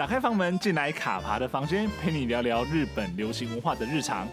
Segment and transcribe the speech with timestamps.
[0.00, 4.26] 打开房门，进来卡爬的房间，陪你聊聊日本流行文化的日常。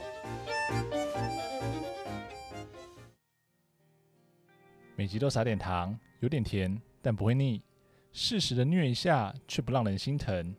[4.95, 7.61] 每集都撒点糖，有点甜，但不会腻。
[8.13, 10.55] 适时的虐一下，却不让人心疼。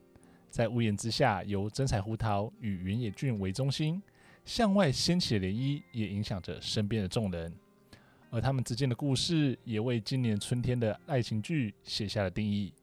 [0.51, 4.03] 在屋檐之下，由真彩胡桃与原野俊为中心，
[4.45, 7.51] 向外掀起的涟漪，也影响着身边的众人。
[8.29, 12.75] 而他们之间的故事，也为今年春天的爱情剧写下了定义。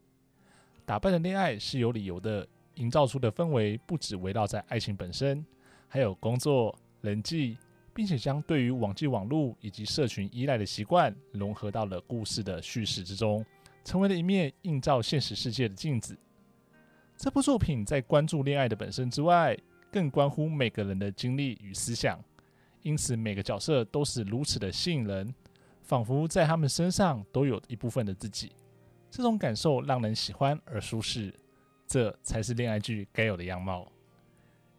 [0.86, 5.44] 打扮的恋爱是有理由的，营造出的氛围不只围绕在爱情本身，
[5.88, 7.58] 还有工作、人际，
[7.92, 13.44] 并且将对于网际网络以及社群依赖的习惯融合到了故事的叙事之中，
[13.84, 16.16] 成为了一面映照现实世界的镜子。
[17.18, 19.58] 这部作品在关注恋爱的本身之外，
[19.92, 22.24] 更关乎每个人的经历与思想，
[22.84, 25.34] 因此每个角色都是如此的吸引人，
[25.82, 28.52] 仿佛在他们身上都有一部分的自己。
[29.16, 31.34] 这种感受让人喜欢而舒适，
[31.88, 33.90] 这才是恋爱剧该有的样貌。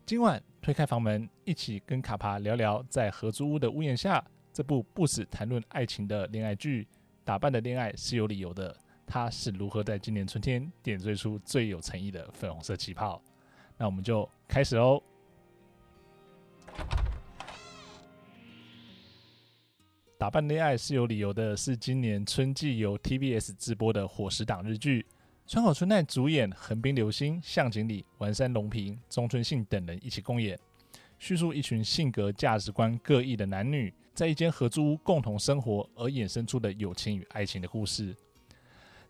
[0.05, 4.19] 今晚推开房门，一起跟卡帕聊聊《在合租屋的屋檐下》
[4.53, 6.87] 这部不只谈论爱情的恋爱剧。
[7.25, 13.23] 打扮的恋爱是有理由的，它是如何在今年春天点缀出最有诚意的粉红色气泡？
[13.79, 15.03] 那我们就开始喽。
[20.19, 25.05] 打扮恋爱是有理由的，是今年春季由 TBS 直播的火石档日剧，
[25.47, 30.59] 川口春奈主演，横滨流星、向井理、丸山隆平、中村信等人一起共演，
[31.19, 38.17] 叙述一群性格价值观各异的男女在一间合租屋共同生活而衍生出的友情与爱情的故事。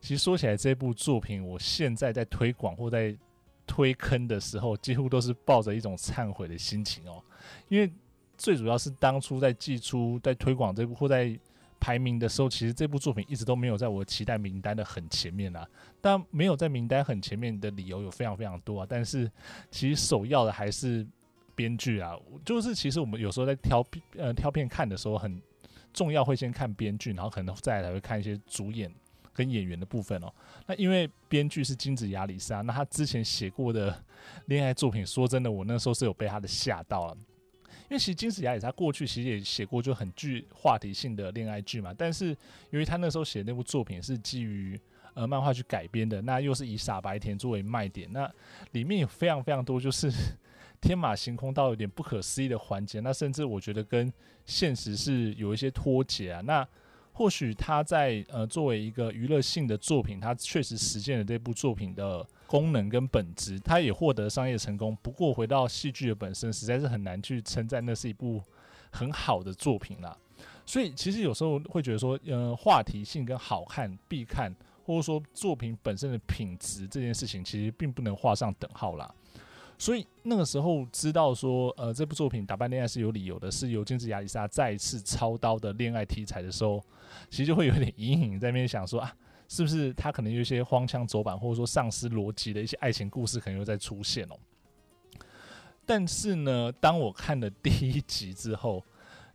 [0.01, 3.17] 其实说起来，这部作品我现在在推广或在
[3.65, 7.23] 推坑的时候，几乎都是抱着一种忏悔的心情哦，
[7.69, 7.89] 因为。
[8.37, 11.39] 最主要是当初在寄出、在推广这部或在
[11.79, 15.69] 排名的时候，其实这部作品一直都没有在我期待名单的很前面啊。
[16.01, 18.87] 但没有在名单很前面的理由有非常非常多啊。
[18.89, 19.31] 但是
[19.71, 21.07] 其实首要的还是
[21.55, 23.85] 编剧啊，就是其实我们有时候在挑
[24.17, 25.41] 呃挑片看的时候，很
[25.93, 28.93] 重要会先看编剧，然后可能再来会看一些主演
[29.33, 30.33] 跟演员的部分哦。
[30.67, 34.03] 那因为编剧是金子亚里沙，那他之前写过的
[34.47, 37.17] 恋爱作品，说真的，我那时候是有被他的吓到了。
[37.89, 42.37] 因为其实金子雅也他过去其实也写过就很具话题性的恋爱剧嘛，但是
[42.71, 44.79] 由于他那时候写的那部作品是基于
[45.15, 48.31] 呃漫画去改编的，那又是以傻白甜作为卖点，那
[48.73, 50.11] 里面有非常非常多就是
[50.81, 54.13] 天马行空到有点不可思议的环节，那甚至我觉得跟
[54.45, 56.67] 现实是有一些脱节啊，那。
[57.17, 64.95] 或许他在呃作为一个娱乐性的作品，他确实实现了这部作品的功能跟本质，他也获得商业成功。
[65.01, 68.43] 不过回到戏剧的本身，实在是很难去称赞那是一部
[68.91, 70.15] 很好的作品啦。
[70.67, 74.55] 所以其实有时候会觉得说，呃，话题性跟好看必看，
[74.85, 79.11] 或者说作品本身的品质这件事情，其实并不能画上等号啦。
[79.79, 86.83] 所以那个时候知道说，呃，这部作品打扮恋爱是有理由的，是由金子亚里莎再次操刀的恋爱题材的时候，
[87.29, 89.15] 其实就会有点隐隐在那边想说啊，
[89.49, 94.37] 是不是他可能有一些荒腔走板，或者说丧失逻辑的一些爱情故事可能又在出现哦。
[95.85, 98.83] 但是呢，当我看了第一集之后，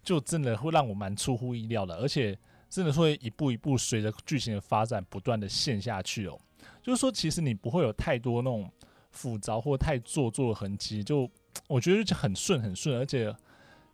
[0.03, 2.35] 就真的会让我蛮出乎意料的，而且
[2.67, 6.35] 真的会一步一步随着剧情的发展不断的陷下去哦。
[6.81, 8.67] 就是说，其实你不会有太多那种。
[9.11, 11.29] 复杂或太做作的痕迹，就
[11.67, 13.33] 我觉得就很顺很顺，而且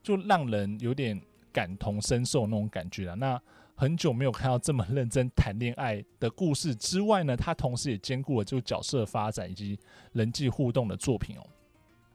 [0.01, 1.19] 就让人有点
[1.51, 3.15] 感同身受那种感觉啊。
[3.15, 3.41] 那
[3.75, 9.77] 很久没有看到这么认真谈恋爱的故事之外呢，它同时也兼顾了就角色发展以及
[10.13, 11.45] 人际互动的作品哦。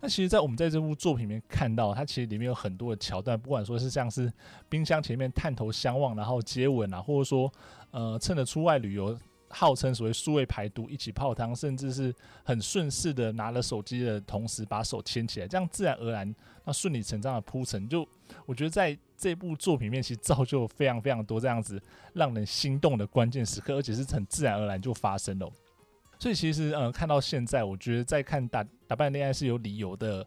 [0.01, 4.33] 那其实，在我们在这部作品里面看到，它其实里面有很多的桥段，不管说是像是
[4.69, 7.53] 冰箱前面探头相望，然后接吻啊，或者说
[7.93, 9.17] 呃趁着出外旅游。
[9.53, 18.09] 号称所谓数位排毒，一起泡汤，甚至是很顺势的拿了手机的同时把手牵起来，这样自然而然，那顺理成章的铺陈，就
[18.47, 21.81] 我觉得在这部作品面，其实造就非常非常多这样子
[22.15, 25.49] 让人心动的关键时刻，而且是很自然而然就发生了。
[26.19, 30.27] 所以其实呃，看到现在，我觉得在看打打扮恋爱是有理由的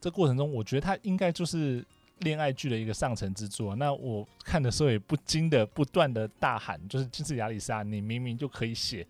[0.00, 1.86] 这过程中，我觉得他应该就是。
[2.20, 9.06] 恋爱剧的一个上乘之作，那我看的时候也不禁的不断的大喊，就是金子亚里沙，你明明就可以写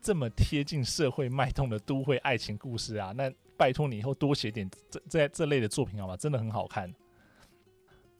[0.00, 6.16] 这么贴近社会脉动的都会爱情故事啊，那拜托你以后多写点这这这类的作品好吗？
[6.16, 6.92] 真的很好看。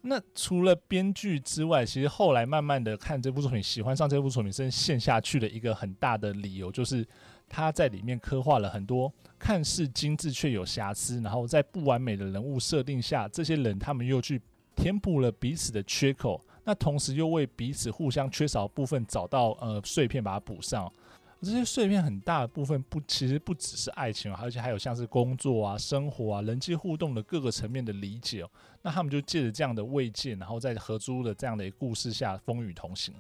[0.01, 7.07] 那除了编剧之外，其实后来慢慢的看这部作品，喜欢上这部作品，真陷下去的一个很大的理由就是。
[7.55, 14.41] 他在里面刻画了很多看似精致却有瑕疵，然后在不完美的人物设定下，这些人他们又去
[14.75, 20.91] 填补了彼此的缺口，那同时又为彼此互相缺少的部分找到呃碎片把它补上，
[21.43, 28.51] 这些碎片很大的部分不，其实不只是爱情，而且还有像是工作啊、生活啊、人际互动的各个层面的理解哦。
[28.81, 33.13] 那他们就借着这样的慰藉，然后在合租的这样的一个故事下风雨同行。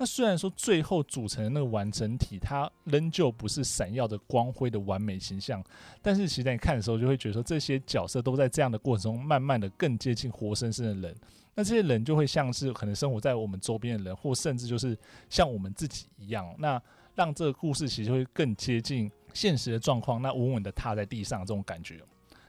[0.00, 5.62] 那虽然说最后组成的那个完整体，它仍旧不是闪耀着光辉的完美形象，
[6.00, 11.14] 但是其实在你看的时候，就会觉得说这些角色都在这样的过程中，慢慢的更接近活生生的人。
[11.54, 14.96] 那这些人就会像是可能生活在我们周边的人，或甚至就是
[15.28, 16.50] 像我们自己一样。
[16.56, 16.80] 那
[17.14, 22.00] 让这个故事其实会更接近现实的状况，那稳稳的踏在地上这种感觉，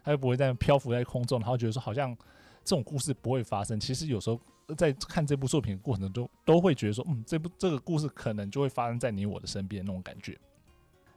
[0.06, 2.15] 他就不会在漂浮在空中，然后觉得说好像
[2.63, 3.80] 这种故事不会发生。
[3.80, 4.40] 其实有时候
[4.78, 10.38] 在看这部作品的过程中，都会觉得说，嗯，这部这个故事可能就会发生在你我的身边那种感觉。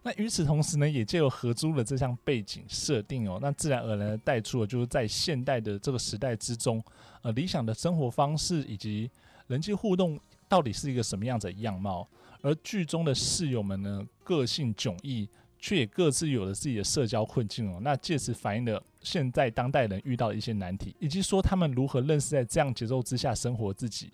[0.02, 6.82] 那与此同时呢，也借由合租的这项背景设定哦，那自然而然的带出了就是在现代的这个时代之中，
[7.22, 9.10] 呃，理想的生活方式以及
[9.46, 12.06] 人际互动到底是一个什么样子的样貌。
[12.42, 15.26] 而剧中的室友们呢，个性迥异，
[15.64, 17.78] 却也各自有了自己的社交困境哦。
[17.80, 24.12] 那借此反映了现在当代人遇到的一些难题，以及说他们如何认识在这样节奏之下生活自己。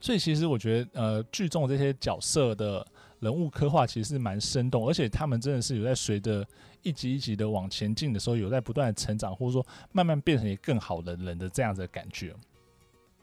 [0.00, 2.86] 所以，其实我觉得，呃，剧中这些角色的
[3.18, 6.46] 人物刻画其实是蛮生动，而且他们真的是有在随着
[6.84, 12.32] 一集一集的往前进的时候，有在不断的成长，或者说慢慢变成一个更好的人的这样子的感觉。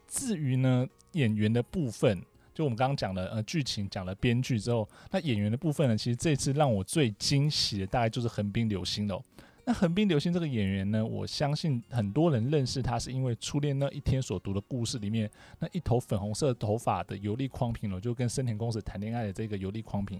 [0.06, 2.22] 至于呢，演员的部分。
[2.56, 9.22] 就我们刚刚讲的，呃，剧情讲了编剧之后，那演员的部分呢，其实这次让我最惊喜的大概就是横滨流星了。
[9.66, 20.18] 那横滨流星这个演员呢，我相信很多人认识他是因为初恋那一天所读的故事里面，那一头粉红色头发的游丽匡平了，就跟森田恭子谈恋爱的这个游丽匡平，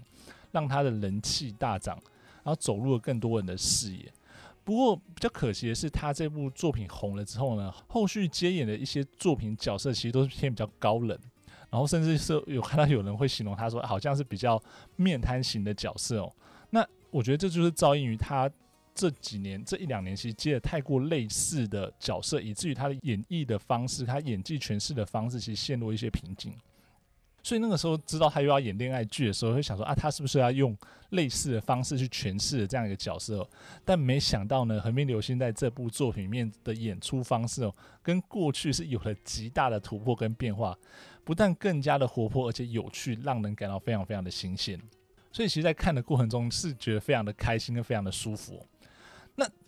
[0.51, 1.99] 让他的人气大涨，
[2.43, 4.05] 然后走入了更多人的视野。
[4.63, 11.17] 不过比较可惜的是，他这部作品红了之后呢，后续接演的一些作品角色其实都是偏比较高冷。
[11.69, 14.61] 然后甚至是有看到有人会形容他说，好像是比较
[14.95, 16.33] 面瘫型的角色哦。
[16.69, 18.49] 那我觉得这就是造应于他
[18.93, 26.53] 这几年这一两年其实接的太过类似的角色，以至于他的演绎的方式，他演技诠释的方式，其实陷入一些瓶颈。
[27.47, 30.77] 所以那个时候知道他又要演恋爱剧的时候，会想说啊，他是不是要用
[31.11, 33.47] 类似的方式去诠释这样一个角色？
[33.85, 37.73] 但没想到呢，横滨流星在这部作品里面的演出方式哦，
[38.03, 40.77] 跟过去是有了极大的突破跟变化，
[41.23, 44.77] 不但更加的活泼，而且有趣，让人感到非常非常的新鲜。
[45.31, 48.61] 所以其实，在看的过程中是觉得非常的开心跟非常的舒服。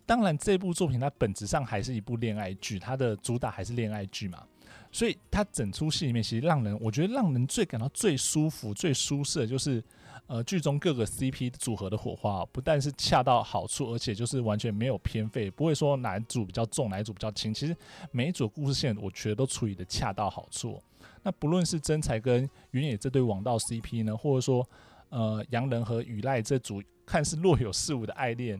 [0.10, 4.44] 当然，这部作品它本质上还是一部恋爱剧，它的主打还是恋爱剧嘛。
[4.92, 9.84] 所以它整出戏里面，其实让人我觉得让人最感到最舒服、最舒适的，就是
[10.26, 17.54] 呃剧中各个 CP 组合的火花，不但是恰到好处，而且就是完全没有偏废，不会说哪一组比较重，哪一组比较轻。
[17.54, 17.78] 其实
[18.12, 20.82] 每一组故事线，我觉得都处理得恰到好处。
[21.22, 24.68] 那不论是真才跟原野这对王道 CP 呢，或者说
[25.10, 28.60] 呃洋人和雨赖这组看似若有似无的爱恋，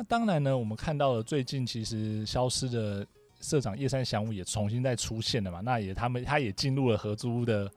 [0.00, 3.06] 那当然呢，我们看到了最近其实消失的。
[3.42, 5.62] 社长叶山翔武也重新再出现了嘛？
[5.62, 7.70] 那也他们他也进入了合租屋的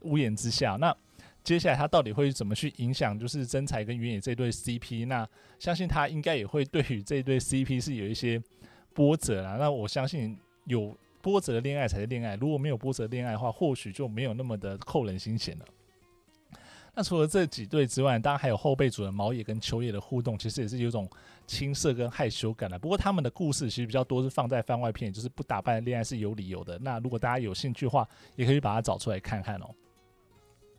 [0.00, 0.76] 屋檐之下。
[0.78, 0.94] 那
[1.42, 3.18] 接下来他到底会怎么去影响？
[3.18, 5.06] 就是真才跟原野这对 CP？
[5.06, 5.26] 那
[5.58, 8.38] 相信他应该也会对于这对 CP 是有一些
[8.92, 9.56] 波折啦。
[9.58, 15.64] 那我相信有波折的恋爱才是恋爱，如果没有波折恋爱的话，或许就没有那么的扣人心弦了。
[16.98, 21.08] 那除了这几对之外，当然还有后辈组的毛野跟秋叶的互动，其实也是有种
[21.46, 22.76] 青涩跟害羞感的。
[22.76, 26.76] 不过他们的故事其实比较多是放在番外篇，就是不打扮的恋爱是有理由的。
[26.80, 29.70] 那如果大家有兴趣的话，也可以把它找出来看看哦。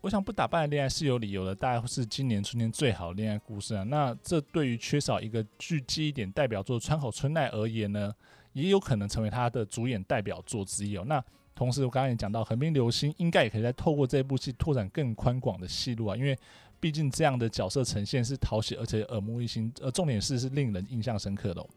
[0.01, 3.83] 我想不打扮的恋爱是有理由的，大概是今年春天最好的恋爱故事啊。
[3.83, 8.13] 那这对于缺少一个具记忆点代表作川口春奈而言呢，
[8.51, 11.05] 也有可能成为他的主演代表作之一哦。
[11.07, 11.23] 那
[11.59, 16.33] 同时，我刚刚也讲到，横滨流星应该也可以再透过这部戏拓展更宽广的戏路啊，因为
[16.79, 21.67] 毕竟这样的角色呈现是讨喜而且耳目一新，而重点是是令人印象深刻的哦。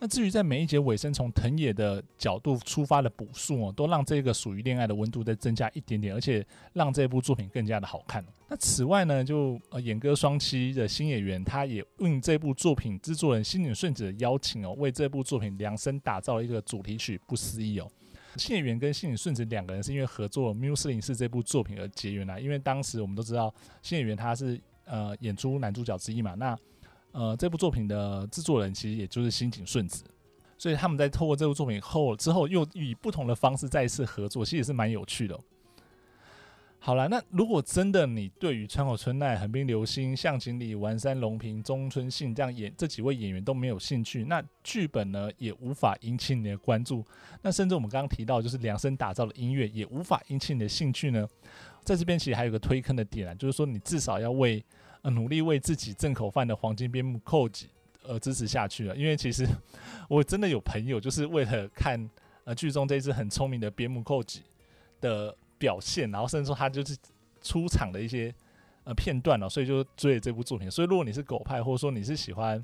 [0.00, 8.26] 那至于在每一节尾声从藤野的角度出发的补述哦，都让这个属于恋爱的温度再增加一点点，而且让这部作品更加的好看。
[8.48, 17.88] 那此外呢，就呃演歌双栖的新演员，他也应这部作品制作人新井顺子的邀请哦，为这部作品量身打造了一个主题曲《不思议》哦。
[18.36, 22.38] 新演员跟新井顺子两个人是因为合作《缪斯零四》这部作品而结缘啦。
[22.38, 23.52] 因为当时我们都知道
[23.82, 26.56] 新演员他是呃演出男主角之一嘛，那
[27.12, 30.04] 呃这部作品的制作人其实也就是新井顺子，
[30.58, 35.38] 所以他们在透过这部作品后之后又以不同的方式再一次合作，其实也是蛮有趣的。
[36.86, 47.04] 好了，那如果真的你对于川口春奈、横滨流星、向井理、丸山隆平、中村信这样演这几位演员都没有兴趣，那剧本呢也无法引起你的关注，
[47.42, 51.26] 那甚至我们刚刚提到就是量身打造的音乐也无法引起你的兴趣呢？
[51.82, 54.64] 在这边其实还有个推坑的点啊，就是说你至少要为
[55.02, 57.64] 呃努力为自己挣口饭的黄金边牧 Koji
[58.04, 58.96] 呃支持下去了。
[58.96, 59.44] 因为其实
[60.08, 62.08] 我真的有朋友就是为了看
[62.44, 64.38] 呃剧中这只很聪明的边牧 Koji
[65.00, 66.96] 的表现，然后甚至说他就是
[67.42, 68.34] 出场的一些
[68.84, 70.70] 呃片段了，所以就追了这部作品。
[70.70, 72.62] 所以如果你是狗派，或者说你是喜欢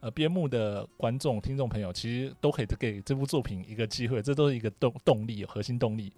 [0.00, 6.12] 呃边牧的观众听众朋友，其实都可以给这部作品一个机会，这都是一个动动力，核心动力。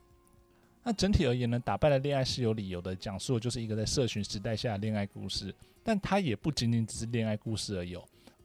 [0.83, 7.97] 那整体而言呢，打败的恋爱是有理由的，讲述的就是一个在社群时代下的恋爱故事，但它也不仅仅只是恋爱故事而已，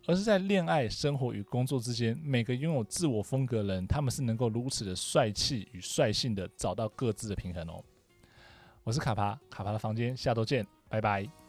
[0.07, 7.83] 而是在恋爱、生活与工作之间，每个拥有自我风格的人，他们是能够如此的帅气与率性的找到各自的平衡哦。
[8.83, 11.44] 我是卡帕，卡帕的房间，下周见，拜拜。